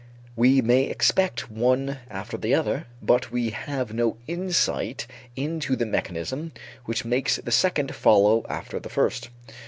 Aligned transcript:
We 0.35 0.63
may 0.63 0.85
expect 0.85 1.51
one 1.51 1.99
after 2.09 2.35
the 2.35 2.55
other, 2.55 2.87
but 3.03 3.31
we 3.31 3.51
have 3.51 3.93
no 3.93 4.17
insight 4.25 5.05
into 5.35 5.75
the 5.75 5.85
mechanism 5.85 6.53
which 6.85 7.05
makes 7.05 7.35
the 7.35 7.51
second 7.51 7.93
follow 7.93 8.43
after 8.49 8.79
the 8.79 8.89
first. 8.89 9.29